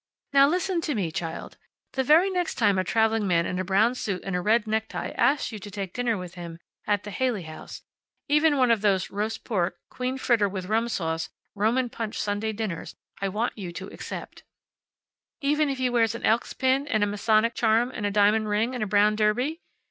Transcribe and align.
"Now 0.33 0.47
listen 0.47 0.81
to 0.81 0.95
me, 0.95 1.11
child. 1.11 1.57
The 1.91 2.03
very 2.03 2.31
next 2.31 2.55
time 2.55 2.79
a 2.79 2.83
traveling 2.83 3.27
man 3.27 3.45
in 3.45 3.59
a 3.59 3.63
brown 3.63 3.93
suit 3.93 4.23
and 4.25 4.35
a 4.35 4.41
red 4.41 4.65
necktie 4.65 5.09
asks 5.11 5.51
you 5.51 5.59
to 5.59 5.69
take 5.69 5.93
dinner 5.93 6.17
with 6.17 6.33
him 6.33 6.57
at 6.87 7.03
the 7.03 7.11
Haley 7.11 7.43
House 7.43 7.83
even 8.27 8.57
one 8.57 8.71
of 8.71 8.81
those 8.81 9.11
roast 9.11 9.43
pork, 9.43 9.77
queen 9.91 10.17
fritter 10.17 10.49
with 10.49 10.65
rum 10.65 10.89
sauce, 10.89 11.29
Roman 11.53 11.87
punch 11.87 12.19
Sunday 12.19 12.51
dinners 12.51 12.95
I 13.21 13.29
want 13.29 13.55
you 13.55 13.71
to 13.73 13.89
accept." 13.89 14.41
"Even 15.39 15.69
if 15.69 15.77
he 15.77 15.87
wears 15.87 16.15
an 16.15 16.25
Elks' 16.25 16.53
pin, 16.53 16.87
and 16.87 17.03
a 17.03 17.05
Masonic 17.05 17.53
charm, 17.53 17.91
and 17.93 18.03
a 18.07 18.09
diamond 18.09 18.49
ring 18.49 18.73
and 18.73 18.83
a 18.83 18.87
brown 18.87 19.15
derby?" 19.15 19.61